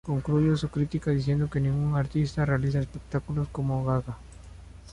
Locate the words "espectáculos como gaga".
2.79-4.17